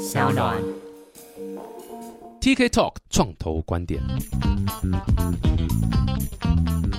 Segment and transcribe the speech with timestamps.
[0.00, 0.56] 小暖。
[2.40, 4.00] TK Talk 创投观点。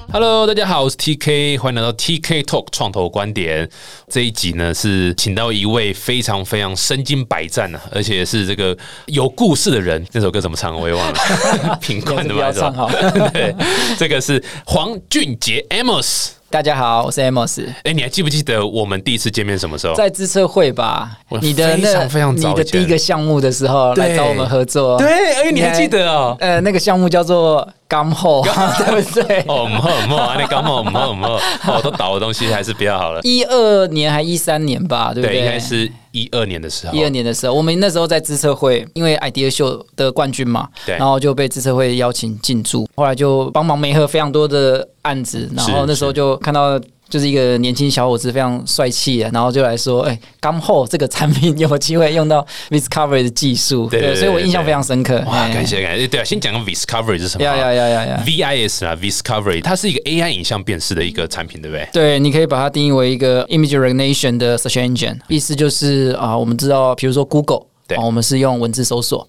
[0.10, 3.70] Hello，大家好，我是 TK，欢迎来到 TK Talk 创投观点。
[4.10, 10.06] 这一集呢是请到一位非常非常身经百战啊，而且是这个有故事的人。
[10.10, 11.20] 这首歌怎么唱我也忘了，
[11.82, 12.52] 贫困的不吧？
[12.52, 12.90] 唱好。
[13.32, 13.56] 对，
[13.98, 16.32] 这个是黄俊杰 Amos。
[16.50, 19.96] 大家好，我是 Amos，哎，你还记不记得我们第一次见面什么时候？
[19.96, 21.18] 在资策会吧？
[21.42, 26.36] 你的非那常非常早你的第一个项目的时候对来找我们合作，对，哎，你还记得哦？
[26.42, 28.42] 呃，那个项目叫做刚后，
[28.78, 29.44] 对不对？
[29.50, 31.36] 哦，唔好唔好，啊， 你刚好唔好唔好，
[31.68, 33.20] 哦，都倒的东西还是比较好了。
[33.24, 35.40] 一二年还一三年吧，对不对，对？
[35.42, 36.94] 应该是一二年的时候。
[36.94, 46.80] 一二年的时候，我们那时候在资策会，因为 idea 秀的冠军嘛，对然后就被资策会邀请进驻，后来就帮忙媒合非常多的案子，然后那时候就看到。
[47.12, 55.22] 就是一个年轻小伙子，非常帅气的，然后就来说：“哎、刚后这个产品有没机会用到 Discovery 的技术？”对所以我印象非常深刻。
[55.28, 56.08] 哇，哎感谢感谢。
[56.08, 61.90] 对啊，先讲个 Viscovery 是什么呀呀啊呀呀呀！？VIS 啊，Viscovery，它是一个 AI 影像辨识的一个产品，对不对？
[61.92, 69.28] 对，你可以把它定义为一个 image recognition 的 search engine，意思就是啊，我们知道，比如说 Google，对啊，我们是用文字搜索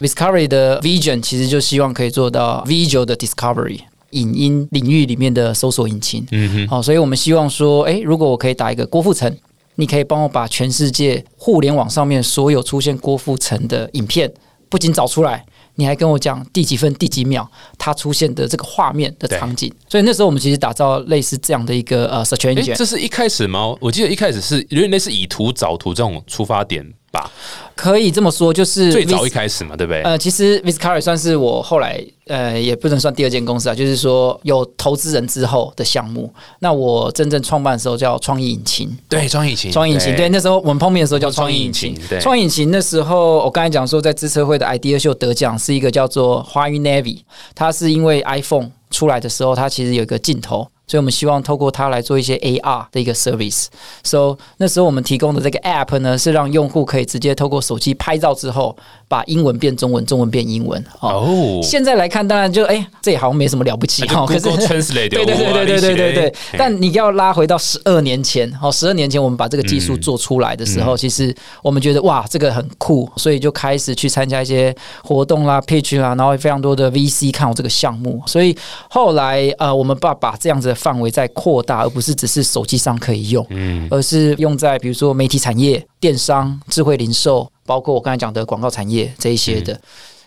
[0.00, 3.80] ，Discovery 的 vision 其实就希望可以做到 visual 的 discovery。
[4.10, 9.34] 影音领域里面的搜索引擎，嗯哼，好、所以我们希望说，诶，如果我可以打一个郭富城，
[9.76, 14.30] 你可以帮我把全世界互联网上面所有出现郭富城的影片，
[14.68, 15.44] 不仅找出来，
[15.76, 19.72] 你还跟我讲第几分第几秒他出现的这个画面的场景。
[19.88, 23.74] 所以那时候我们其实打造类似这样的一个呃 search 哎，engine，这是一开始吗？
[23.80, 27.30] 我记得一开始是有点类似以图找图这种出发点吧，
[27.74, 30.02] 可以这么说，就是最早一开始嘛，对不对？
[30.02, 36.32] 呃，其实 Viscari 算是我后来呃，也不能算第二间公司啊，就是说有投资人之后的项目。
[36.60, 42.20] 那我真正创办的时候叫创意引擎，对，创意引擎，创意引擎，对，那时候我们碰面的时候叫创意引擎对。
[42.20, 47.22] 创意引擎那时候，我刚才讲说，在资策会的 idea 秀得奖是一个叫做华语 Navy，
[47.54, 50.68] 它是因为 iPhone 出来的时候，它其实有一个镜头。
[50.90, 53.66] 所以我们希望透过它来做一些 AR 的一个 service。
[54.02, 58.76] So 那时候我们提供的这个 app 呢，是让用户可以直接透过手机拍照之后，
[59.10, 60.80] 把英文变中文，中文变英文。
[61.00, 64.24] 哦，哦，现在来看，当然就哎、这也好像没什么了不起那就哈。
[64.24, 66.34] 可是 Translate 对对对对对对对对。
[66.56, 74.72] 但你要拉回到十二年前，哦，十二年前我们把这个技术做出来的时候，其实我们觉得哇，这个很酷，所以就开始去参加一些
[75.02, 78.56] 活动啦、pitch 啦，然后非常多的 VC 看我这个项目，所以
[78.88, 89.80] 后来呃，我们把把这样子的范围再扩大，而不是只是手机上可以用，嗯，而是用在比如说媒体产业、电商、智慧零售，包括我刚才讲的广告产业这一些的。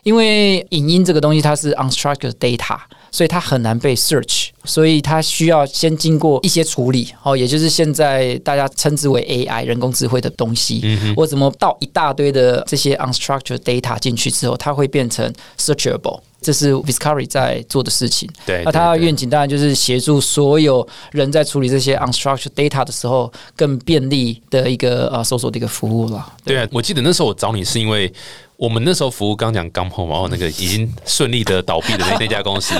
[0.03, 2.77] 因为影音这个东西它是 unstructured data，
[3.09, 10.81] 所以它很难被 search，所以它需要先经过一些处理，哦，也就是现在大家称之为 AI 人工智慧的东西。
[10.83, 16.19] 嗯我怎么倒一大堆的这些 unstructured data 进去之后，它会变成 searchable。
[16.43, 18.29] 这是 Viscari 在做的事情。
[18.45, 26.33] 对，那它的愿景当然就是协助所有人在处理这些 unstructured data 的时候，更便利的一个呃搜索的一个服务了。
[26.43, 28.11] 对啊，我记得那时候我找你是因为
[28.57, 32.73] 我们那时候服务刚讲刚后嘛，然后那个已经顺利的倒闭的那 那家公司，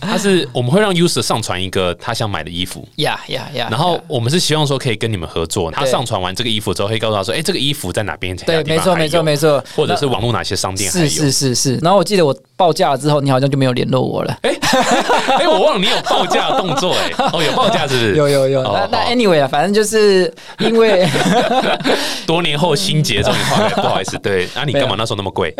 [0.00, 3.68] 它是我们会让 user 上传一个他想买的衣服，呀呀呀！
[3.70, 8.36] 然后我们是希望说可以跟你们合作，他上传完这个衣服之后，会告诉他说，哎，这个衣服在哪边？
[8.38, 11.18] 对，没错，没错，没错，或者是网络哪些商店还有是。
[11.18, 11.76] 是是是。
[11.82, 14.38] 然后我记得我报价了之后，你好像就没有联络我了。
[14.42, 18.14] 哎，我忘了你有报价的动作，哎， 哦，有报价是不是？
[18.16, 18.60] 有有有。
[18.62, 21.06] 哦那那 anyway 啊，反正就是因为
[22.26, 25.54] 多年后心结终于化开，不好意思，对，啊，你干嘛那时候那么贵？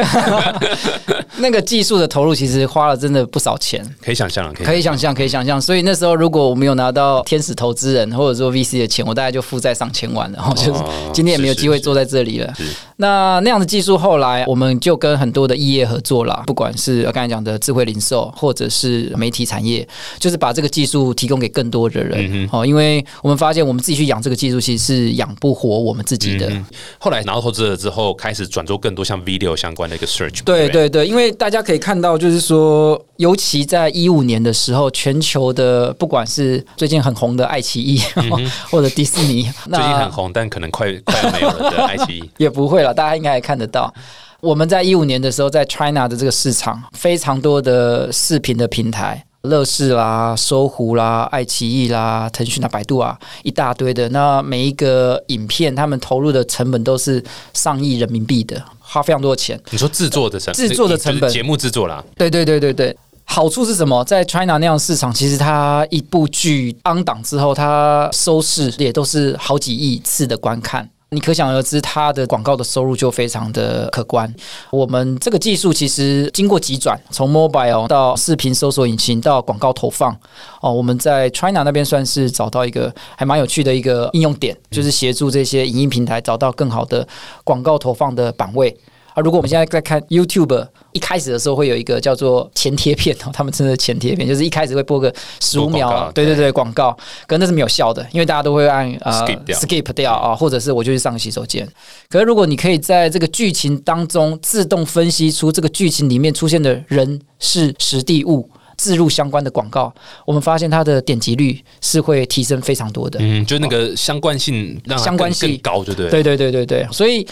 [1.38, 3.84] 那个技术的投入，其实花了真的不少钱。
[4.03, 5.60] 可以想象了，可以想象，可以想象。
[5.60, 10.36] 所以那时候如果我没有拿到天使投资人或者说 VC 的钱，我大概就负债上千万了。
[10.38, 10.82] 然后就是
[11.12, 12.53] 今天也没有机会坐在这里了。
[12.56, 19.86] 是是那那样的技术后来我们就跟很多的异业合作啦，不管是刚才讲的智慧零售，或者是媒体产业，
[20.19, 22.48] 就是把这个技术提供给更多的人。
[22.53, 26.48] 哦，因为我们发现我们自己去养这个技术，其实是养不活我们自己的。
[26.50, 26.64] 嗯
[26.98, 38.01] 后来拿到投资了之后，开始转做更多像 video 相关的一个 search 对对对，因为大家可以看到，就是说，尤其在一五年的时候，全球的不管是最近很红的爱奇艺、
[38.71, 42.30] 或者迪士尼，嗯最近很红，但可能快快要没有了的爱奇艺。
[42.39, 43.93] 也不会了，大家应该也看得到。
[44.41, 49.25] 我们在一五年的时候，在 China 的这个市场，非常多的视频的平台。
[49.43, 54.09] 乐视啦、搜狐啦、爱奇艺啦、腾讯啊、百度啊，一大堆的。
[54.09, 57.23] 那每一个影片，他们投入的成本都是
[57.55, 59.59] 上亿人民币的，花非常多的钱。
[59.71, 62.95] 你说制作的成制作的成本节目制作啦，对对对对对。
[63.25, 64.05] 好处是什么？
[64.05, 70.91] 在 China 那样的市场，其实它一部剧 on 档之后，它收视也都是好几亿次的观看。
[71.10, 74.33] 你可想而知，它的广告的收入就非常的可观。
[74.71, 80.15] 我们这个技术其实经过急转，从 mobile 到视频搜索引擎到广告投放，
[80.60, 87.09] 哦，我们在 China 那边算是找到一个还蛮有趣的一个应用点，就是协助这些影音平台找到更好的
[87.43, 88.77] 广告投放的版位。
[89.15, 96.91] 啊，如果我们现在在看 YouTube，一开始的时候会有一个叫做前贴片哦，他们称的前贴片，就是一开始会播个十五秒，对对对，广告，
[97.28, 101.65] 可是那是没有效的，因为大家都会按呃 Skip 掉 skip 掉啊，或者是我就去上洗手间。
[102.10, 108.51] 可是如果你可以在这个剧情当中自动分析出这个剧情里面出现的人事实地物。
[108.80, 109.92] 置入相关的广告，
[110.24, 113.18] 我们发现它的点击率是会提升非常多的。
[113.21, 116.09] 嗯，就那个相关性让相关性更高，对不对？
[116.09, 117.27] 对对对对对，所以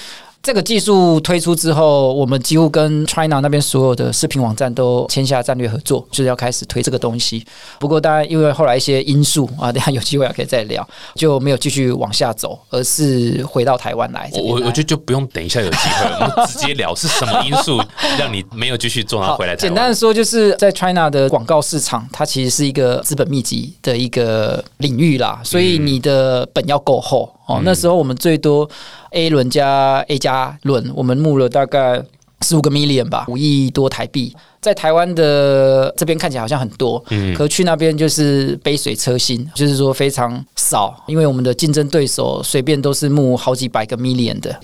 [0.47, 7.45] 这个技术推出之后，我们几乎跟 China 那边所有的视频网站都签下战略合作，就是要开始推这个东西。
[7.81, 14.31] 不过当然因为后来一些因素啊，等下有机会也可以再聊，就没有继续往下走，而是回到台湾来。
[14.31, 17.83] 来我我我觉得就不用等一下有机会，我们直接聊是什么因素
[18.17, 19.57] 让你没有继续做，然后回来。
[19.57, 27.61] 简单的说，就是在 China 的广告市场，它其实是一个资本密集的一个领域啦，所以你的本要够厚哦。
[27.65, 28.69] 那时候我们最多
[29.11, 32.03] A 轮加 A 加轮，我们募了大概
[32.43, 34.35] 十五个 million 吧，五亿多台币。
[34.61, 44.59] 在台湾的这边看起来好像很多，嗯可去那边就是杯水车薪，就是说非常少，因为我们的竞争对手随便都是募好几百个 million 的。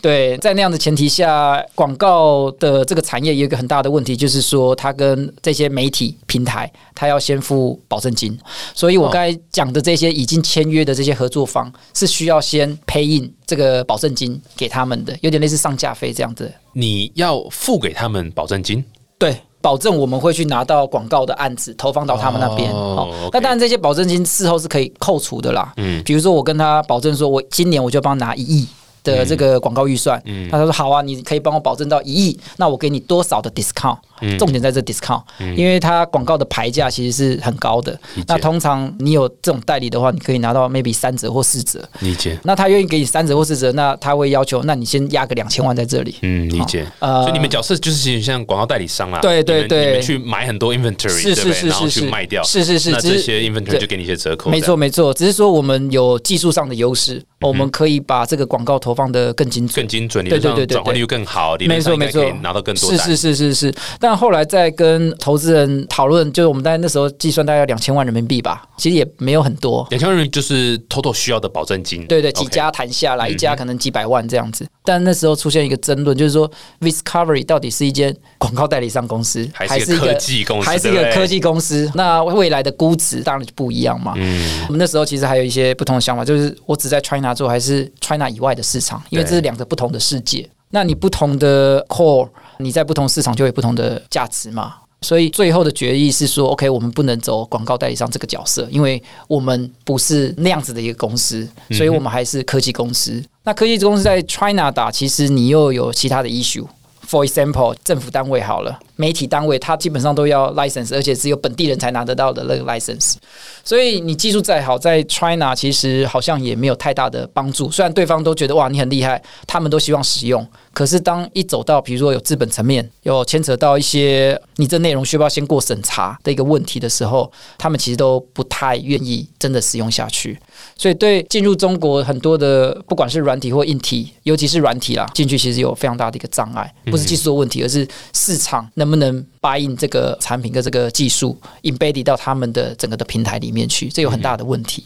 [0.00, 8.38] 对，在那样的前提下，广告的这个产业有一个很大的问题，就是说它跟这些媒体平台，它要先付保证金。
[8.74, 16.52] 所以我刚才讲的这些已经签约的这些合作方，是需要先 pay in 这个保证金给他们的，有点类似上架费这样子。
[16.74, 18.84] 你要付给他们保证金，
[19.18, 22.70] 对，保证我们会去拿到广告的案子，投放到他们那边。
[22.70, 25.72] 哦哦 OK 那当然这些保证金事后是可以扣除的啦。
[25.76, 28.68] 嗯比如说我跟他保证说，我今年我就帮他拿一亿。
[29.16, 30.48] 的这个广告预算，嗯。
[30.50, 33.98] 他说好啊，你可以帮我保证到一亿，那我给你多少的 discount？、
[34.38, 35.22] 重嗯点在这 discount，、
[35.56, 37.98] 因为它广告的牌价其实是很高的。
[38.26, 41.86] 那通常你有这种代理的话，你可以拿到 maybe 三折或四折。
[42.00, 46.16] 理解，那他愿意给你三折或四折，那他会要求，那你先压个两千万在这里。
[46.22, 46.86] 嗯，理解。
[47.00, 59.88] 呃所以你们角色就是其实像广告代理商啦，对对对去买很多 inventory，是是对不对然后是是是去卖掉，是是是是那这些 inventory 就给你一些折扣，没错，没错，只是说我们有技术上的优势，我们可以把这个广告投放的更精准更。
[59.88, 62.98] 精准，理对论对对对转换率更好，没错没错拿到更多单。
[62.98, 63.74] 是是是是是。
[63.98, 69.86] 但后来再跟投资人讨论，就是我们大概那时候计算大概两千万人民币吧，其实也没有很多。
[69.90, 74.66] 两千万元就是 total 需要的保证金，对对，几家谈下来，一家可能几百万这样子。
[74.84, 76.50] 但那时候出现一个争论，就是说
[76.80, 81.90] ，Discovery 到底是一间广告代理商公司，还是一个科技公司还是一个科技公司？
[81.94, 84.14] 那未来的估值当然就不一样嘛。
[84.16, 90.48] 嗯，我们那时候其实还有一些不同的想法，就是我只在 China 做，还是 China 以外的市场，因为这是两个不同的世界。
[90.70, 92.28] 那你不同的 core，
[92.58, 94.74] 你在不同市场就有不同的价值嘛。
[95.00, 103.22] 所以最后的决议是说，OK，我们不能走广告代理商这个角色，因为我们不是那样子的一个公司，所以我们还是科技公司。
[103.44, 106.66] 那科技公司在 China 打，其实你又有其他的 issue。
[107.08, 113.14] For example，政府单位好了，媒体单位它基本上都要 license，而且只有本地人才拿得到的那个 license。
[113.62, 117.70] 所以你技术再好，在 China 其实好像也没有太大的帮助。
[117.70, 130.36] 虽然对方都觉得哇你很厉害，他们都希望使用，可是当一走到比如说有资本层面，有牵扯到一些你这内容需不要先过审查的一个问题的时候，他们其实都不太愿意真的使用下去。
[130.76, 144.84] 所以对进入中国很多的不管是软体或硬体，尤其是软体啦，进去其实有非常大的一个障碍，不是技术的问题，而是市场能不能 buy in 这个产品跟这个技术 embed 到他们的整个的平台里面去，这有很大的问题。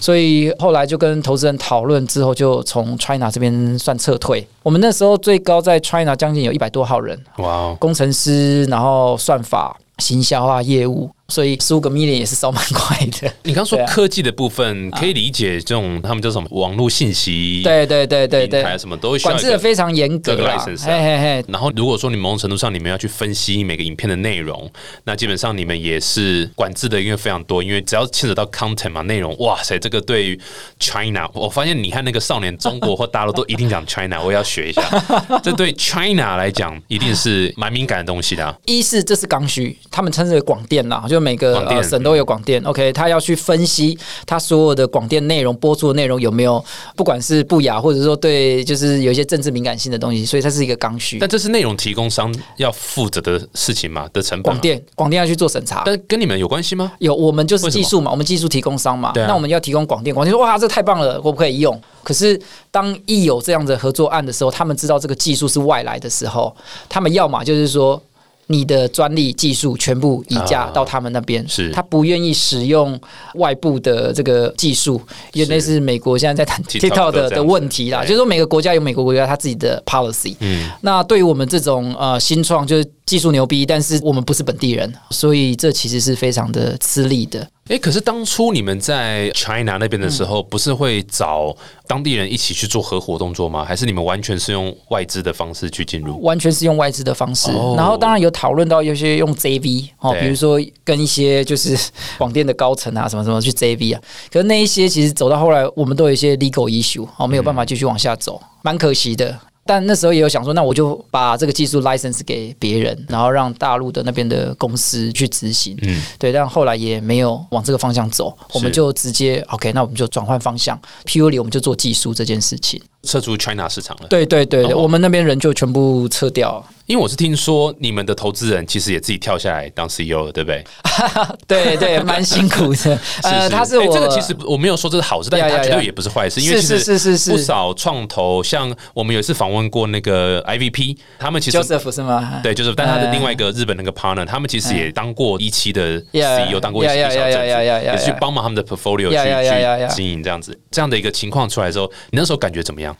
[0.00, 4.46] 所以后来就跟投资人讨论之后，就从 China 这边算撤退。
[4.62, 13.30] 我们那时候最高在 China 将近有一百多号人，哇哦，工程师，然后算法、行销啊、业务，所以十五个 million 也是烧蛮快的。
[13.44, 18.78] 你刚说科技的部分，可以理解这种他们叫什么网络信息对对对对对。
[18.78, 20.86] 什么都会管制的非常严格这个啦 license 啊。
[20.86, 21.44] 嘿嘿嘿。
[21.48, 24.70] 然后，如果说你某种程度上你们要去分析每个影片的内容，
[25.04, 30.40] 那基本上你们也是管制的，因为非常多，因为只要牵扯到 content 嘛，内容，哇塞，这个对于
[30.80, 34.82] China，我发现你看那个少年中国或大陆都一定讲 China， 我也要学一下，
[35.44, 51.18] 这对 China 来讲一定是蛮敏感的东西的啊、一是这是刚需，他们称之为广电啦，就就每个呃省都有广电，OK，他要去分析他所有的广电内容播出的内容有没有不管是不雅，或者说对就是有一些政治敏感性的东西，所以它是一个刚需。
[51.18, 56.92] 但这是内容提供商要负责的事情嘛的成本嘛，广电广电要去做审查，但跟你们有关系吗？
[57.00, 61.80] 有我们就是技术嘛，我们技术提供商嘛，啊那我们要提供广电，广电说哇这太棒了，可不可以用？
[62.04, 66.54] 可是当一有这样的合作案的时候，他们知道这个技术是外来的时候，
[66.88, 68.00] 他们要么就是说。
[68.48, 70.70] 你的专利技术全部移嫁啊。
[70.74, 71.70] 到他们那边，是。
[71.70, 73.00] 他不愿意使用
[73.34, 75.00] 外部的这个技术，
[75.32, 78.02] 因为那是美国现在在谈 TikTok 的的问题啦。
[78.02, 87.46] 就是说每个国家有每个国家他自己的 policy，嗯，那对于我们这种呃新创，就是技术牛逼，但是我们不是本地人，所以这其实是非常的吃力的。
[87.68, 91.54] 哎、可是当初你们在 China 那边的时嗯候，不是会找
[91.86, 93.64] 当地人一起去做合伙动作吗？
[93.64, 96.20] 还是你们完全是用外资的方式去进入？
[96.22, 101.78] 完全是用外资的方式，哦然后当然有讨论到有些用 JV 哦，比如说跟一些就是
[102.16, 104.00] 广电的高层啊什么什么去 JV 啊，
[104.32, 109.38] 可是那一些其实走到后来，我们都有一些 legal issue 哦，没有办法继续往下走，蛮可惜的。
[109.68, 115.76] 但那时候也有想说，那我就把这个技术 license 给别人，然后让大陆的那边的公司去执行。
[115.82, 122.80] 嗯，对，但后来也没有往这个方向走，我们就直接 OK，那我们就转换方向，purely 我们就做技术这件事情。
[123.02, 124.06] 撤出 China 市场了。
[124.08, 126.64] 对对对，哦我们那边人就全部撤掉。
[126.86, 130.64] 因为我是听说你们的投资人其实也自己跳下来当 CEO 了，对不对？
[131.46, 132.98] 对对，蛮辛苦的。
[133.24, 142.40] 呃，是他是我哎这个其实我没有说这是好事，但呀呀呀它绝对也不是坏事，因为是是其实是是是不少创投，像我们有一次访问过那个 IVP，他们其实 Joseph 是吗？
[142.42, 152.87] 对，就是但他的哎另外一个日本那个 partner，他们其实也当过一期的 CEO，当过一期的小 yeah, 阵 yeah, yeah, 子，也是去帮忙他们的 portfolio 去.去经营这样子，这样的一个情况出来之后，你那时候感觉怎么样？
[152.88, 152.94] Yeah.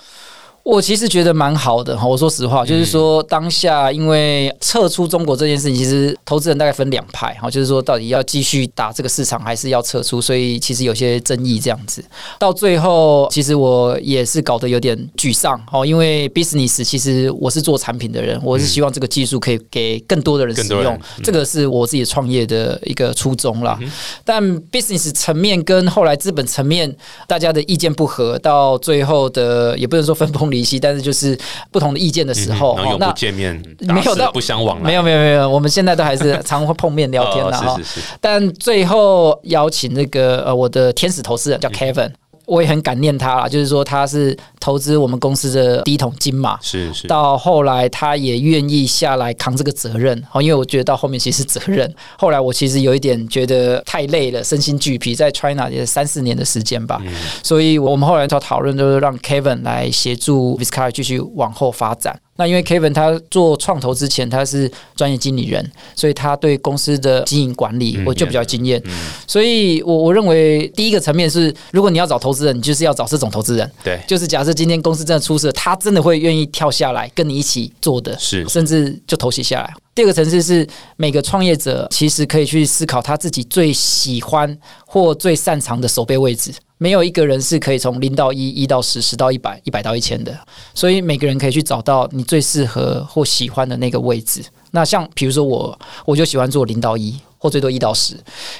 [0.69, 2.07] 我其实觉得蛮好的哈。
[2.07, 12.05] 我说实话，就是说当下因为撤出中国这件事情，其实投资人大概分两派哈，就是说到底要继续打这个市场，还是要撤出，所以其实有些争议这样子。
[12.39, 23.81] 到最后，其实我也是搞得有点沮丧哦，因为 business 其实我是做产品的人，我是希望这个技术可以给更多的人使用这个是我自己创业的一个初衷啦。
[24.23, 26.95] 但 business 层面跟后来资本层面
[27.27, 31.39] 大家的意见不合，到最后的也不能说分崩离析，但是就是
[31.71, 37.79] 不同的意见的时候，那不见面，没有到不相往来，没有没有没有，我们现在都还是 常会碰面聊天的哈。
[38.21, 42.11] 但最后邀请那个呃我的天使投资人叫 Kevin，
[42.47, 44.37] 我也很感念他啦，就是说他是
[44.69, 46.59] 投资我们公司的第一桶金嘛。
[46.61, 51.91] 是是，到后来，他也愿意下来扛这个责任，哦，因为我觉得到后面其实是责任。
[52.19, 57.01] 后来我其实有一点觉得太累了，身心俱疲，在 China 也三四年的时间吧，
[57.43, 62.21] 所以我们后来就讨论，就是让 Kevin 来协助 Viscara 继续往后发展。
[62.41, 68.81] 那因为 Kevin 他做创投之前他是专业经理人，所以他对公司的经营管理我就比较经验。
[69.27, 73.69] 所以我我认为第一个层面是，如果你要找投资人，你就是要找这种投资人。
[73.83, 79.73] 对，就是假设今天公司真的出事，他真的会愿意跳下来跟你一起做的，是甚至就投袭下来。
[79.95, 86.53] 第二个层次是每个创业者其实可以去思考他自己最喜欢或最擅长的手背位置。
[86.79, 90.37] 没有一个人是可以从零到一、一到十、十到一百、一百到一千的，
[90.75, 94.45] 所以每个人可以去找到你最适合或喜欢的那个位置。
[94.71, 98.15] 那像比如说我，我就喜欢做零到一，或最多一到十。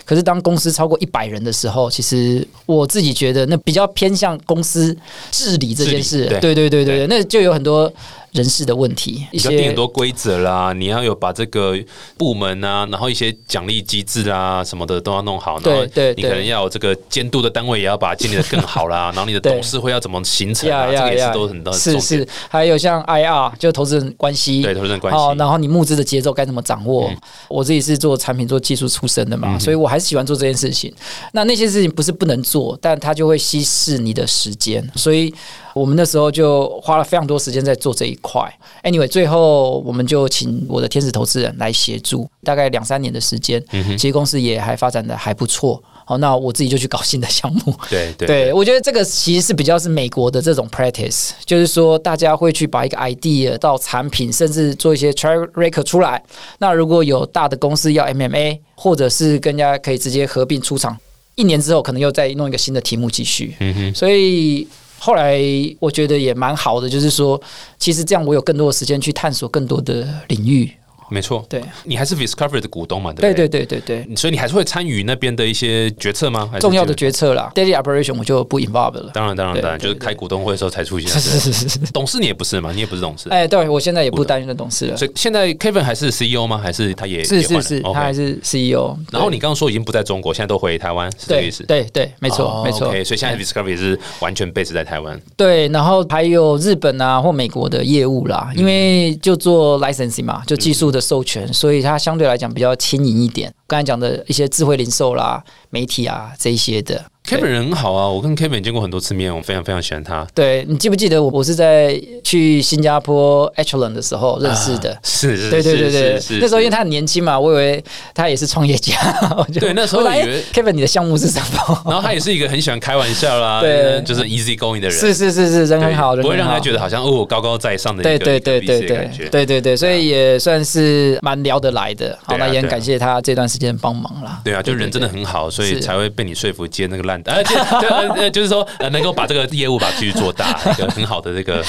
[0.05, 4.97] 可是当公司超过一百人的时候，其实我自己觉得那比较偏向公司
[5.31, 6.27] 治理这件事。
[6.27, 7.93] 对对对对对，那就有很多
[8.33, 11.77] 人事的问题，一你要定些很多规则啦，你要有把这个
[12.17, 25.39] 部门啊，然后一些奖励机制啊什么的都要弄好，然后对对你可能要有这个监督的单位也要把它建立的更好啦， 然后你的董事会要怎么形成啊，这个也是都很多很是是，还有像 IR 就投资人关系，对投资人关系。
[25.39, 27.11] 然后你募资的节奏该怎么掌握？
[27.49, 30.93] 我自己是做产品做技术出身的嘛，所以我还是喜欢做这件事情。
[31.33, 35.33] 那那些事情不是不能做，但它就会稀释你的时间，所以
[35.75, 38.53] 我们那时候就花了非常多时间在做这一块。
[38.83, 43.63] Anyway，最后我们就请我的天使投资人来协助，大概两三年的时间，
[43.97, 45.83] 其实公司也还发展的还不错。
[46.05, 47.75] 好，那我自己就去搞新的项目。
[47.91, 56.23] 对对对，我觉得这个其实是比较是美国的这种 practice，就是说大家会去把一个 idea 到产品，甚至做一些 track record 出来。
[56.61, 60.97] 那如果有大的公司要 MMA，或者是跟人家可以直接合并出厂，
[61.35, 63.55] 一年之后可能又再弄一个新的题目继续。
[63.61, 64.67] 嗯哼，所以
[64.99, 65.41] 后来
[65.79, 67.41] 我觉得也蛮好的，就是说，
[67.79, 70.71] 其实这样我有更多的时间去探索更多的领域。
[71.11, 76.49] 没错，对，你还是 Discovery 的股东嘛，对不对对对对对对，所以你还是会参与那边的一些决策吗？
[76.51, 79.11] 还是重要的决策啦，daily operation 我就不 involve 了。
[79.15, 81.09] 当然当然当然，就是开股东会的时候才出现。
[81.11, 81.93] 是是是是是。
[81.93, 83.29] 董事你也不是嘛，你也不是董事。
[83.31, 84.97] 哎，对我现在也不担任董事了。
[84.97, 86.59] 所以现在 Kevin 还是 CEO 吗？
[86.59, 88.97] 还是他也是是是，他还是 CEO。
[89.11, 91.65] 然后你刚刚说已经不在中国，现在都回台湾，是这个意思？
[91.65, 92.91] 对对，没错哦没错。
[93.05, 95.21] 所以现在 Discovery 是完全 base 在台湾。
[95.37, 103.55] 对，然后还有日本啊或美国的业务啦，因为就做 licensing 嘛，就技术的授权，所以它相对来讲比较轻盈一点。
[103.69, 107.05] 刚才讲的一些智慧零售啦、媒体啊这一些的。
[107.29, 110.27] Kevin 人很好啊，我跟 Kevin 见过很多次面，我非常非常喜欢他。
[110.35, 114.95] 对你记不记得我我是在去新加坡 Echelon 的时候认识的？
[114.95, 117.85] 啊是是，对对对对那时候因为他很年轻嘛，我以为
[118.15, 118.97] 他也是创业家。
[119.61, 121.83] 对那时候我说哎以为 Kevin 你的项目是什么？
[121.85, 129.29] 然后他也是一个很喜欢开玩笑啦， 对就是 easy going 的人，是是是是，人很好，人不会让他觉得好像哦高高在上的一对个对对对对。
[129.29, 132.19] 对对对，所以也算是蛮聊得来的。
[132.25, 134.41] 好，那也很感谢他这段时间帮忙啦。
[134.45, 141.63] 对啊，就人真的很好，所以才会被你说服接那个烂单，而且就呃 呃就是说呃能够把这个业务把它继续做大， 一个很好的这个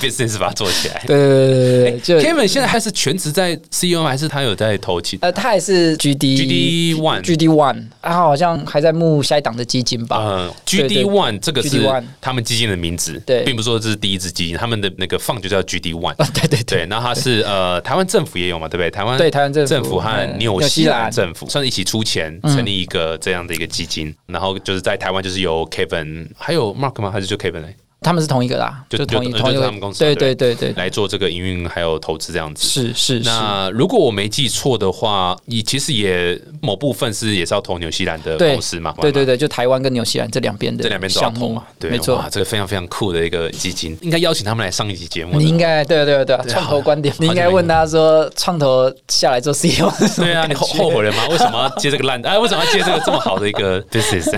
[0.00, 1.02] business 把它做起来。
[1.06, 4.08] 对对对对对，就 Kevin 现在还是全职在 CEO，吗？
[4.10, 5.18] 还是他有在投其？
[5.20, 10.18] 呃，他也是 GD GD One GD One，他好像还在募下一档的基金吧？
[10.20, 11.80] 嗯 GD One 这个是
[12.20, 13.42] 他们基金的名字，对。
[13.44, 16.14] 并不是说这是第一支基金，他们的那个放就叫 GD One。
[16.22, 16.62] 啊，对对。
[16.62, 18.90] 对，然后它是呃，台湾政府也有嘛，对不对？
[18.90, 21.48] 台湾对台湾政府和嗯纽西兰兰政府。
[21.48, 27.10] 算是一起出钱成立一个这样的一个基金，然后就是在台湾就是由 Kevin 还有 Mark 吗？
[27.10, 32.66] 还是就 Kevin 来他们是同一个啦，就就同一就同一个他们公司对对对对对，来做这个营运还有投资这样子？
[32.66, 33.28] 是是是。
[33.28, 38.94] 那如果我没记错的话，你其实也某部分是也是要投纽西兰的公司嘛？
[39.00, 41.62] 对对对，就台湾跟纽西兰这两边的这两边都要项目投嘛？
[41.78, 42.22] 对，没错，。
[42.30, 45.38] 这个非常非常酷的一个基金，应该邀请他们来上一集节目。
[45.38, 51.28] 你应该对对对，创投观点，你应该问他说，创投下来做 CEO 对啊，你后后悔了吗？
[51.28, 52.20] 为什么要接这个烂？
[52.26, 54.32] 哎，为什么要接这个这么好的一个 business？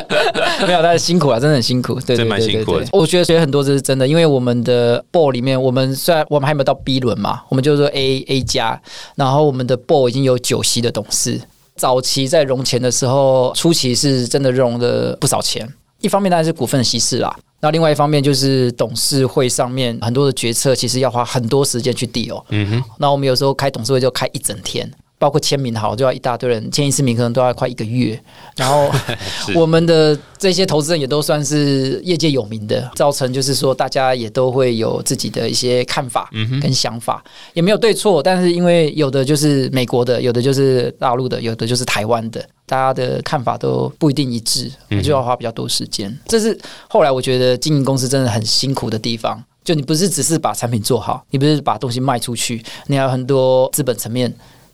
[0.66, 3.01] 没有，但是辛苦啊，真的很辛苦，对对真蛮对对辛苦的对。
[3.02, 8.80] 我觉得学很多这是真的，因为我们的 ball 里面，我们虽然我们还没有到 B 轮嘛，我们就是说 A A 加，
[9.16, 11.40] 然后我们的 ball 已经有九席的董事。
[11.74, 15.68] 早期在融钱的时候，初期是真的融了不少钱。
[16.00, 22.40] 一方面当然是股份的稀释啦，那另外一方面就是董事会上面很多的决策，其实要花很多时间去 deal。
[22.50, 24.88] 嗯哼，那我们有时候开董事会就开一整天，
[25.22, 28.20] 包括签名好就要一大堆人，签一次名可能都要快一个月。
[28.56, 28.90] 然后
[29.54, 36.28] 我们的这些投资人也都算是业界有名的，造成就是说大家也都会有自己的一些看法
[36.60, 37.22] 跟想法，
[37.54, 42.44] 也没有对错，但是因为有的就是美国的，有的就是大陆的，有的就是台湾的。
[42.66, 44.68] 大家的看法都不一定一致，
[45.04, 46.12] 就要花比较多时间。
[46.26, 46.58] 这是
[46.88, 49.40] 后来我觉得经营公司真的很辛苦的地方。
[49.64, 54.32] 就你不是只是把产品做好，你不是把东西卖出去，你还有很多资本层面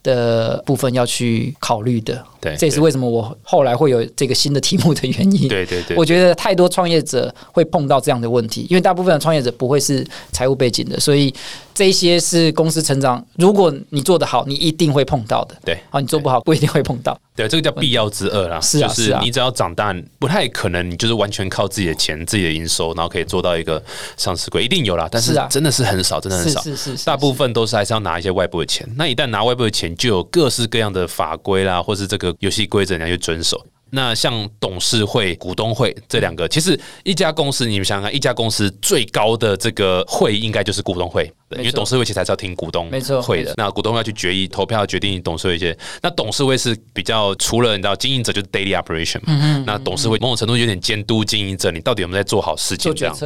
[0.09, 2.25] 的部分要去考虑的。
[2.41, 5.49] 对这也是为什么我后来会有这个新的题目的原因。
[5.49, 11.35] 对对对，我觉得太多创业者会碰到这样的问题，因为大部分的创业者不会是财务背景的，所以
[11.75, 13.25] 这些是公司成长。
[13.37, 15.57] 如果你做得好，你一定会碰到的。
[15.65, 17.19] 对好，你做不好不一定会碰到。
[17.39, 18.61] 对，这个叫必要之恶啦。
[18.61, 23.81] 是啊就是啊你只要长大，不太可能你就是完全靠自己的钱、自己的营收，然后可以做到一个
[24.17, 26.61] 上市柜，一定有啦，但是真的是很少，真的很是少。
[26.63, 28.85] 是是是，大部分都是还是要拿一些外部的钱。
[28.97, 33.65] 那一旦拿外部的钱，就有各式各样的法规啦，或是这个游戏规则你要去遵守。
[33.91, 41.25] 那像董事会、股东会这两个，其实一家公司，你们想想看，一家公司最高的这个会应该就是股东会，
[41.57, 43.43] 因为董事会其实还是要听股东没错会。
[43.45, 45.77] 的那股东要去决议、投票决定董事会一些。
[46.03, 53.17] 那董事会是比较除了你知道经营者就是 daily operation 嘛，那董事会某种程度有点监督经营者，你到底有没有在做好事情这样。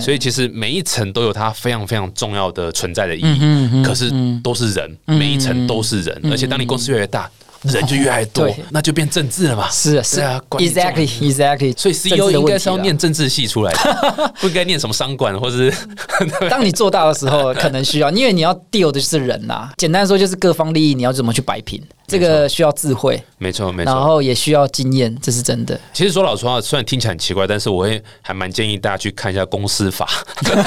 [0.00, 7.30] 所以其实每一层都有它非常非常重要的存在的意嗯义，可是都是人，每一层都是人，而且当你公司越来越大，
[7.62, 9.68] 人就越来越多对，那就变政治了嘛。
[9.70, 10.40] 是啊是啊。
[10.48, 11.76] 管，exactly exactly。
[11.78, 15.72] 所以 CEO 应该是要念政治系出来的， 不应该念什么商管或是
[16.50, 24.04] 当你做大的时候，可能需要，因为你要 deal 的就是人呐、简单说就是各方利益，你要怎么去摆平，这个需要智慧，没错没错然错。
[24.04, 25.78] 后也需要经验，这是真的。
[25.92, 30.08] 其实说老实话，虽然听起来很奇怪，但是我会还蛮建议大家去看一下公司法。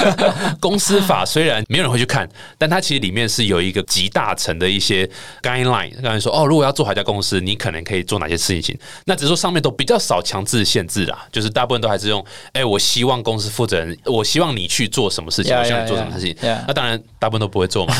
[0.60, 5.08] 公司法虽然没有人会去看，但它其实里面是有一个集大成的一些
[5.42, 5.92] guideline。
[6.02, 8.76] 刚才说哦，如果要做好一家公司，你可能可以做哪些事情？
[9.04, 16.34] 那只是说上面都比较少强制限制啦，就是大部分都还是用，哎、我希望公司负责人，我希望你去做什么事情 Yeah, 我希望你做什么事情。
[16.42, 16.64] yeah.
[16.66, 17.94] 那当然，大部分都不会做嘛。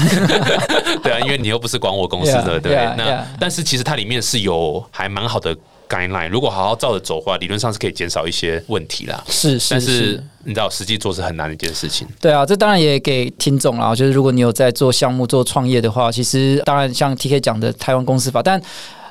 [1.03, 5.57] 对啊，因为你又不是管我公司的对不对 yeah, 那.但是其实它里面是有还蛮好的
[5.89, 9.23] guideline，如果好好照着走的话，理论上是可以减少一些问题啦。
[9.29, 10.25] 是是但是是。
[10.49, 12.07] 你知道，实际做是很难的一件事情。
[12.21, 13.93] 对啊，这当然也给听众啦。
[13.93, 18.63] 就是如果你有在做项目、做创业的话，其实当然像 T K 讲的台湾公司法，但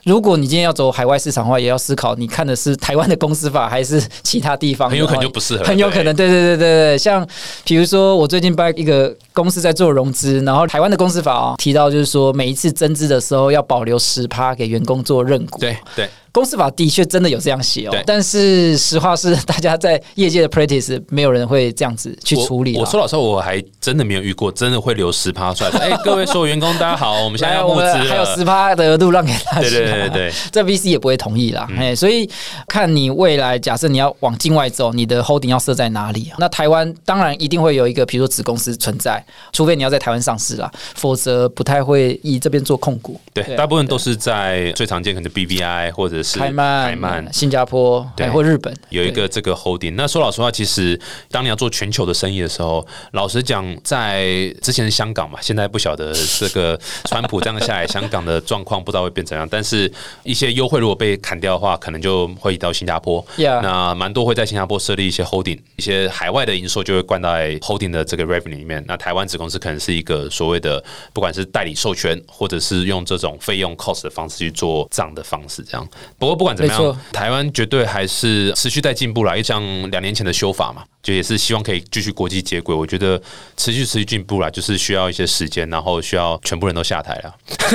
[0.05, 6.97] 如果你今天要走海外市场的话，也要思考你看的是台湾的公司法还是其他地方，很有可能就不适合很有可能，对对对对对。
[6.97, 7.27] 像
[7.63, 15.59] 比如说，我最近帮一个公司在做融资，然后台湾的公司法哦提到就是说，每一次增资的时候要保留十趴给员工做认股。
[15.59, 22.75] 对对，公司法的确真的有这样写哦，但是实话是，大家在业界的 practice 没有人会这样子去处理。
[22.75, 25.79] 我我说老实话，我还真的没有遇过，真的会留十趴出来说。
[25.79, 29.61] 哎、各位所有员工，大家好，我们现在要募资了，还有十趴的额度让给大家。
[29.61, 31.65] 对对对对对，这 VC 也不会同意啦。
[31.71, 32.29] 嗯哎、所以
[32.67, 36.33] 看你未来，假设你要往境外走，你的 holding 要设在哪里？
[36.37, 43.17] 那台湾当然一定会有一个，比如说子公司存在，除非你要在台湾上市啦，否则不太会以这边做控股。
[43.33, 49.93] 对，大部分都是在最常见可能 BVI 或者是台曼、台曼新加坡，对哎或日本有一个这个 holding。
[49.95, 54.25] 那说老实话，其实当你要做全球的生意的时候，老实讲，在
[54.61, 59.47] 之前是香港嘛，现在不晓得这个 川普这样下来，香港的状况不知道会变怎样。
[59.49, 59.91] 但是
[60.23, 63.23] 一些优惠如果被砍掉的话，可能就会移到新加坡。
[63.37, 68.83] 那蛮多会在新加坡设立一些 holding，一些海外的营收就会灌在 holding 的这个 revenue 里面。
[68.87, 70.83] 那台湾子公司可能是一个所谓的，
[71.13, 75.87] 不管是代理授权，或者是用这种费用 cost 的方式去做账的方式，这样。
[76.17, 79.33] 不过不管怎么样，台湾绝对还是持续在进步啦。
[79.33, 82.73] 因为像两年前的修法嘛，就也是希望可以继续国际接轨。
[82.73, 83.21] 我觉得
[83.57, 87.35] 持续持续进步啦，就是需要一些时间，然后需要全部人都下台了。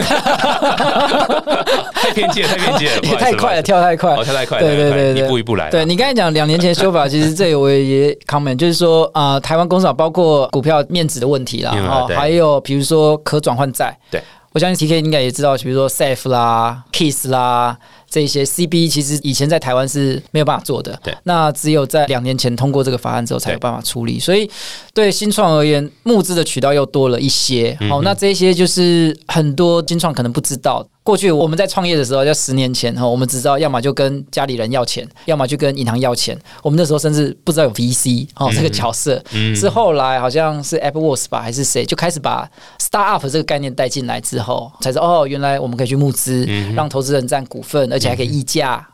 [1.94, 5.70] 太偏激了，太偏激了，太快了，跳太快，哦，跳太快，对对对对，一步一步来啦。
[5.70, 14.22] 对你刚才讲两年前修法，其实这个我也 comment，就是说啊、呃台湾工厂包括股票面值的问题啦，哦，还有比如说可转换债，对，
[14.53, 17.76] 我相信 TK 应该也知道，比如说 Safe 啦、Kiss 啦。
[18.11, 24.51] 这些 CB 其实以前在台湾是没有办法做的，对那只有在两年前通过这个法案之后才有对办法处理，所以
[24.92, 27.77] 对新创而言，募资的渠道又多了一些。
[27.81, 30.87] 嗯好、那这些就是很多新创可能不知道。
[31.03, 36.38] 过去我们在创业的时候，在十年前哈，我们只知道要么就跟家里人要钱，要么就跟银行要钱。
[36.62, 39.20] 我们那时候甚至不知道有 VC 哦、这个角色，
[39.57, 48.87] 是后来好像是 Apple Watch 吧还是谁就开始把 Startup 这个概念带进来之后，才知道哦，原来我们可以去募资，让投资人占股份，而且还可以溢价。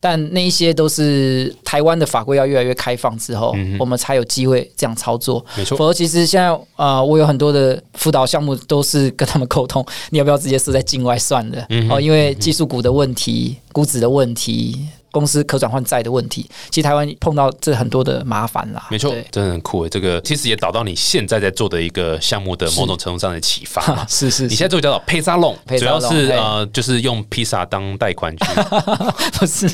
[0.00, 5.44] 但那一些都是台湾的法规要越来越开放之后，我们才有机会这样操作。
[5.56, 11.64] 没错否则其实现在呃，我有很多的辅导项目都是跟他们沟通，你要不要直接设在境外算了？
[11.70, 14.86] 嗯哦，因为技术股的问题、估值的问题。
[15.14, 18.84] 公司可转换债的问题，其实台湾碰到这很多的麻烦啦。
[18.90, 19.88] 没错，真的很酷诶。
[19.88, 24.04] 这个其实也导到你现在在做的一个项目的某种程度上的启发 嘛。
[24.08, 28.44] 是是是，你现在做叫做披萨龙，披萨主要是呃，就是用披萨当贷款去。
[29.38, 29.70] 不是，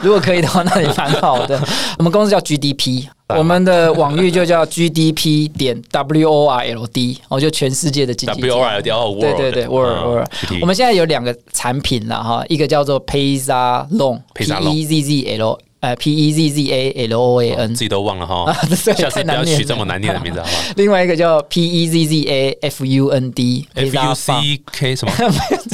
[0.00, 1.60] 如果可以的话，那也蛮好的。
[1.98, 8.42] 我们公司叫 GDP，我们的网域就叫 GDP 点 W O R L D，哦，就全世界的经济。
[8.42, 10.60] WORLD 哦对，World，对对，World 嗯 World。
[10.60, 17.68] 我们现在有两个产品了哈，一个叫做 Payza Loan，P E Z Z L 呃 P E Z Z A L O A
[17.68, 24.32] 自己都忘了哈啊，下次不要取这么难念的名字好不好另外一个叫 P E Z Z A F U N D？F U C
[24.70, 25.12] K 什么？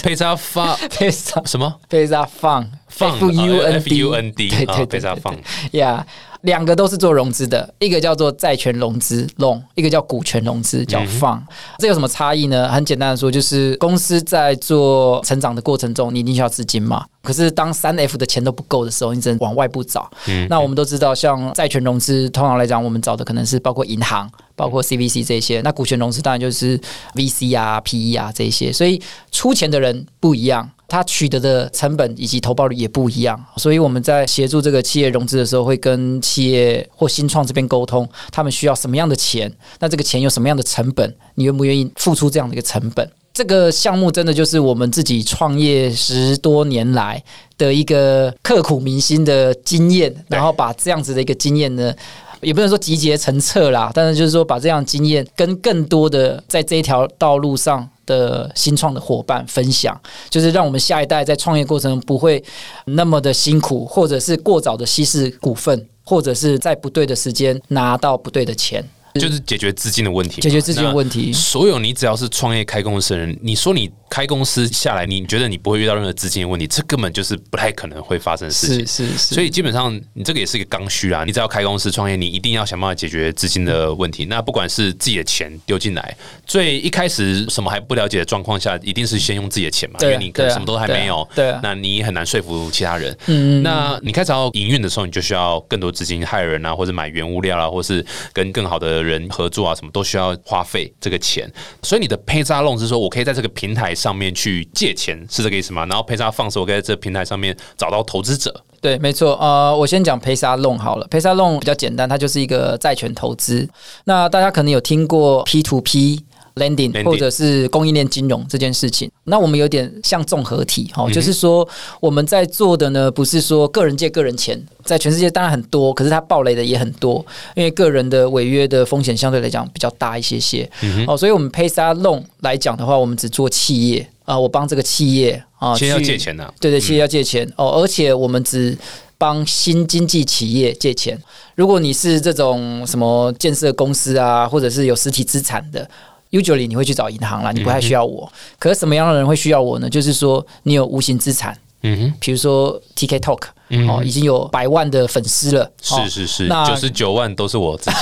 [0.05, 5.37] 披萨放 Payza 什么？Payza Fund 放 F U N F U N D 对对对披萨放。
[5.73, 6.07] 呀
[6.43, 11.41] 两个都是做融资的，一个叫做债权融资 loan，一个叫股权融资叫 fund。
[11.79, 12.69] 这有什么差异呢？
[12.69, 17.05] 很简单的说，就是公司在做成长的过程中，你一定需要资金嘛。
[17.23, 20.11] 可是当三 F 的钱都不够的时候，你只能往外部找。
[20.49, 25.63] 那我们都知道，像债权融资，通常来讲，我们找的可能是包括银行、包括 CVC 这些。
[25.63, 26.79] 那股权融资当然就是
[27.15, 28.71] VC 啊、PE 啊这些。
[28.71, 29.01] 所以
[29.33, 30.71] 出钱的人不一样。
[30.91, 43.09] 他取得的成本以及投报率也不一样，所以我们在协助这个企业融资的时候，会跟企业或新创这边沟通，他们需要什么样的钱，那这个钱有什么样的成本，你愿不愿意付出这样的一个成本？
[43.33, 47.23] 这个项目真的就是我们自己创业十多年来
[47.57, 51.95] 的一个刻苦铭心的经验，然后把这样子的一个经验呢。
[52.41, 59.99] 也不能说集结成册啦，但是就是说把这样经验跟更多的在这一条道路上的新创的伙伴分享，
[60.29, 62.43] 就是让我们下一代在创业过程中不会
[62.87, 78.87] 那么的辛苦，或者是过早的稀释股份，或者是在不对的时间拿到不对的钱，就是解决资金的问题，解决资金的问题所有你只要是创业开公司的人，你说你开公司下来，你觉得你不会遇到任何资金的问题，这根本就是不太可能会发生的事情。
[78.87, 81.25] 是是是，所以基本上你这个也是一个刚需啊！
[81.25, 84.25] 你只要开公司创业，你一定要想办法解决资金的问题。
[84.27, 93.17] 那不管是自己的钱丢进来，最一开始什么还不了解的状况下，一定是先用自己的钱嘛，因为你可能什么都还没有，对啊那你很难说服其他人。
[93.27, 101.51] 嗯，那你开始要营运的时候，你就需要更多资金，害人啊，或者买原物料啊，或是跟更好的人合作啊，什么都需要花费这个钱。
[101.83, 105.87] 所以你的 Pay 扎 Loan 是说我可以在这个平台上面去借钱，是这个意思吗？
[105.87, 108.65] 然后 Pay 扎放手我可以在这个平台上面找到投资者。
[108.81, 109.37] 对，没错。
[109.41, 113.69] 呃，我先讲 Paysa Loan 好了，Paysa Loan 比较简单，它就是一个债权投资。
[114.05, 116.25] 那大家可能有听过 P to P。
[116.57, 121.67] Lending 或者是供应链金融这件事情，那我们有点像综合体哈，就是说
[122.01, 130.69] 我们在做的呢，不是说个人借个人钱，在全世界当然很多，可是它暴雷的也很多，因为个人的违约的风险相对来讲比较大一些些。
[131.07, 138.77] 哦，所以我们 Paysa Loan 来讲的话，我们只做企业啊，我帮这个企业啊，去借钱呢、对对，企业要借钱、哦，而且我们只
[139.17, 141.17] 帮新经济企业借钱。
[141.55, 145.89] 如果你是这种什么建设公司啊，或者是有实体资产的。
[146.31, 148.31] Usually 你会去找银行啦，你不太需要我。
[148.59, 149.91] 可是什么样的人会需要我呢？
[149.91, 153.43] 就是说你有无形资产，嗯哼，比如说 TK Talk
[153.89, 157.97] 哦，已经有百万的粉丝了，哦是是是，那九十九万都是我自己。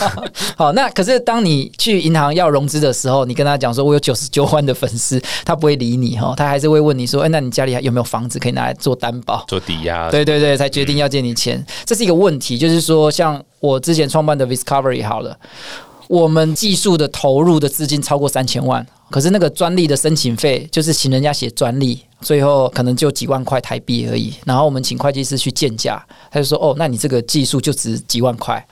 [0.56, 9.44] 好，那可是当你去银行要融资的时候，你跟他讲说我有九十九万的粉丝，他不会理你哈，他还是会问你说，哎、那你家里还有没有房子可以拿来做担保？
[9.46, 12.58] 做抵押，对对对，才决定要借你钱，这是一个问题。
[12.58, 15.36] 就是说，像我之前创办的 Discovery 好了，
[16.10, 24.34] 我们技术的投入的资金超过三千万，可是那个专利的申请费，就是请人家写专利，最后可能就几万块台币而已。
[24.44, 28.66] 然后我们请会计师去鉴价，他就说：“哦，那你这个技术就值几万块。”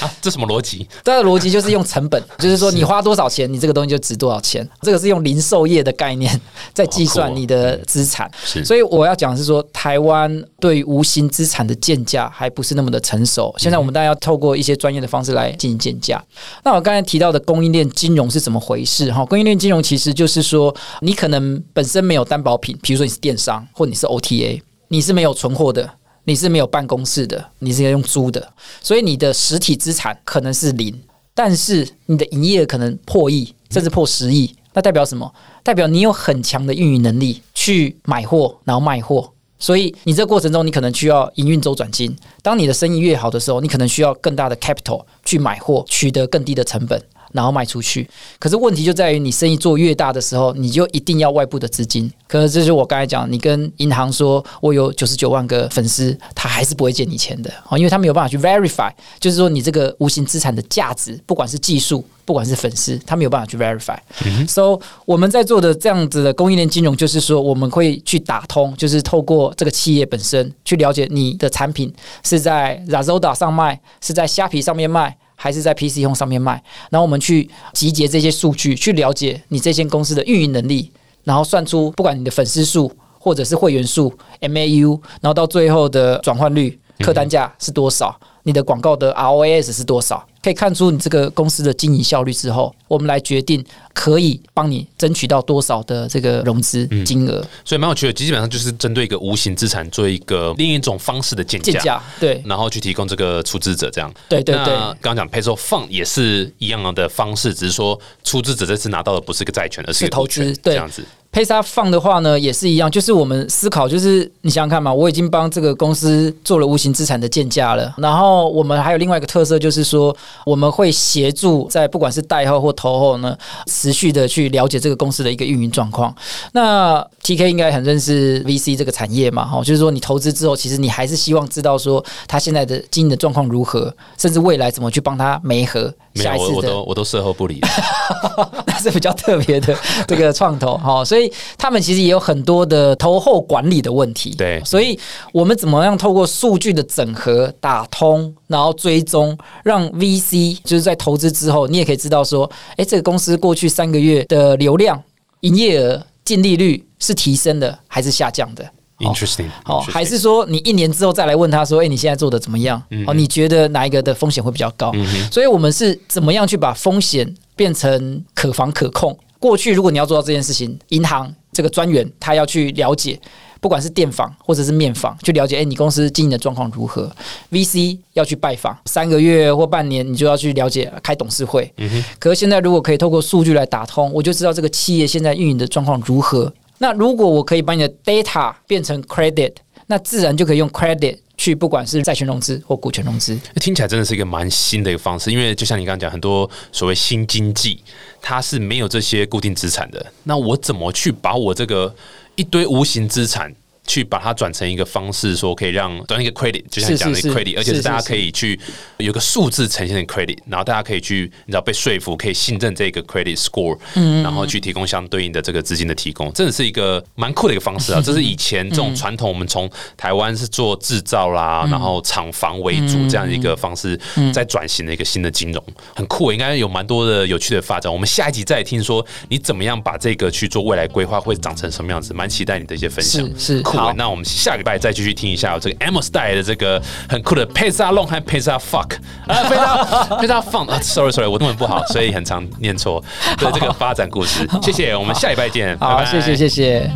[0.00, 0.86] 啊， 这什么逻辑？
[1.04, 4.68] 它的逻辑就是用成本，就是说你花多少钱，你这个东西就值多少钱。
[4.82, 6.40] 这个是用零售业的概念
[6.74, 8.30] 在计算你的资产。
[8.44, 13.54] 是所以我要讲是说，台湾对无形资产的建价还不是那么的成熟。
[13.58, 16.22] 现在我们当然要透过一些专业的方式来进行建价。
[16.64, 19.12] 那我刚才提到的供应链金融是怎么回事？
[19.12, 25.88] 哈，供应链金融其实就是说，你可能本身没有担保品，比如说你是电商或你是 OTA，你是没有存货的。
[26.24, 31.00] 你是没有办公室的，你是要用租的，所以你的实体资产可能是零，
[31.34, 34.54] 但是你的营业可能破亿，甚至破十亿。
[34.72, 35.32] 那代表什么？
[35.64, 39.32] 代表你有很强的运营能力去买货，然后卖货。
[39.58, 42.16] 所以你这过程中，你可能需要营运周转金。
[42.40, 47.02] 当你的生意越好的时候，你可能需要更大的 capital 去买货，取得更低的成本。
[47.32, 52.10] 然后卖出去，可是问题就在于你生意做越大的时候，你就一定要外部的资金。
[52.26, 63.98] 可是这就是我刚才讲，你跟银行说我有九十九万个粉丝，他还是不会借你钱的啊，因为他没有办法去 verify，就是说你这个无形资产的价值，不管是技术，不管是粉丝，他没有办法去 verify。
[64.46, 75.16] So 我们在做的这样子的供应链金融，就是说我们会去打通，就是透过这个企业本身去了解你的产品是在 Lazada 上卖，是在虾皮上面卖。
[75.42, 80.92] 还是在 PC 用上面卖，然后我们去集结这些数据，去了解你这间公司的运营能力，
[81.24, 97.44] 然后算出不管你的粉丝数或者是会员数 MAU，然后到最后的转换率、客单价是多少，你的广告的 ROAS 是多少，可以看出你这个公司的经营效率之后，我们来决定可以帮你争取到多少的这个融资金额。
[97.64, 104.12] 所以蛮有趣的，基本上就是针对一个无形资产做一个另一种方式的建价，对然后去提供这个出资者这样。
[104.28, 111.04] 对对对那刚刚讲 Peso Fund 也是一样的方式，只是说出资者这次拿到的不是个债权，而是一个是投资对这样子。
[111.32, 120.14] 配沙放的话呢，也是一样，就是我们思考，就是你想想看嘛，我已经帮这个公司做了无形资产的建价了，然后我们还有另外一个特色，就是说
[120.44, 126.12] 我们会协助在不管是贷后或投后呢，持续的去了解这个公司的一个运营状况。
[126.52, 136.24] 那 TK 应该很认识 VC 这个产业嘛，哈，就是说你投资之后，其实你还是希望知道说他现在的经营的状况如何，甚至未来怎么去帮他媒合一次
[136.60, 137.60] 的都我都事后不理。
[138.66, 139.76] 那是比较特别的
[140.08, 141.19] 这个创投哈，所以
[141.58, 144.34] 他们其实也有很多的投后管理的问题。
[144.38, 144.96] 对所以
[145.32, 155.02] 我们怎么样透过数据的整合、打通，然后追踪，让 VC 就是在投资之后，你也可以知道说，哎，这个公司过去三个月的流量、
[155.40, 158.64] 营业额、净利率是提升的还是下降的
[158.98, 162.80] ？Interesting，好还是说你一年之后再来问他说：“哎、你现在做的怎么样？
[163.06, 164.92] 哦，你觉得哪一个的风险会比较高？”
[165.32, 169.18] 所以，我们是怎么样去把风险变成可防可控？
[169.40, 173.18] 过去，如果你要做到这件事情，银行这个专员他要去了解
[173.58, 177.10] 不管是电访或者是面访，去了解哎你公司经营的状况如何。
[177.50, 181.72] VC 要去拜访，三个月或半年，你就要去了解开董事会。
[182.18, 186.52] 可是现在如果可以透过数据来打通，我就知道这个企业现在运营的状况如何。
[186.78, 189.52] 那如果我可以把你的 data 变成 credit，
[189.90, 193.36] 那自然就可以用 credit 去不管是债权融资或股权融资。
[193.56, 197.82] 听起来真的是一个蛮新的一个方式，因为就像你刚刚讲，很多所谓新经济，
[198.22, 200.06] 它是没有这些固定资产的。
[200.22, 201.92] 那我怎么去把我这个
[202.36, 203.52] 一堆无形资产？
[203.86, 208.58] 去把它转成一个方式，说可以让转一个 credit，就像你讲的 credit，而且是大家可以去
[208.98, 213.76] 有个数字呈现的 credit，然后大家可以去你知道被说服，可以信任这个 credit score，
[214.22, 218.00] 然后去提供相对应的这个资金的提供，真的是一个蛮酷的一个方式啊！
[218.04, 223.98] 这是以前这种传统，我们从台湾是做制造啦，然后厂房为主这样一个方式，
[224.32, 225.62] 在转型的一个新的金融，
[225.94, 227.92] 很酷，应该有蛮多的有趣的发展。
[227.92, 233.78] 我们下一集再听说你怎么样把这个去做未来规划，会长成什么样子，蛮期待你的一些分享，是酷。
[233.78, 243.02] 好，那我们下礼拜再继续听一下这个 Amos 带来的这个很酷的 Pizza Long 和 Pizza Fuck 啊，Pizza Pizza Fun 啊， Sorry Sorry，我中文不好，所以很常念错
[243.38, 244.48] 对这个发展故事。
[244.62, 246.90] 谢谢，我们下礼拜见，好，谢谢谢谢。